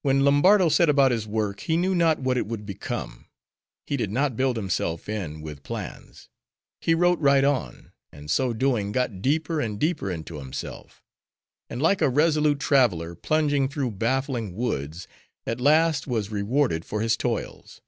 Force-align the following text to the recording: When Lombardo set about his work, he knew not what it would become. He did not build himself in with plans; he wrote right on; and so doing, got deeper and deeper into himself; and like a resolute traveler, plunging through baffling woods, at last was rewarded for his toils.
When 0.00 0.24
Lombardo 0.24 0.70
set 0.70 0.88
about 0.88 1.10
his 1.10 1.26
work, 1.26 1.60
he 1.60 1.76
knew 1.76 1.94
not 1.94 2.20
what 2.20 2.38
it 2.38 2.46
would 2.46 2.64
become. 2.64 3.26
He 3.84 3.98
did 3.98 4.10
not 4.10 4.34
build 4.34 4.56
himself 4.56 5.10
in 5.10 5.42
with 5.42 5.62
plans; 5.62 6.30
he 6.80 6.94
wrote 6.94 7.18
right 7.18 7.44
on; 7.44 7.92
and 8.10 8.30
so 8.30 8.54
doing, 8.54 8.92
got 8.92 9.20
deeper 9.20 9.60
and 9.60 9.78
deeper 9.78 10.10
into 10.10 10.38
himself; 10.38 11.02
and 11.68 11.82
like 11.82 12.00
a 12.00 12.08
resolute 12.08 12.60
traveler, 12.60 13.14
plunging 13.14 13.68
through 13.68 13.90
baffling 13.90 14.54
woods, 14.54 15.06
at 15.46 15.60
last 15.60 16.06
was 16.06 16.30
rewarded 16.30 16.86
for 16.86 17.02
his 17.02 17.14
toils. 17.18 17.82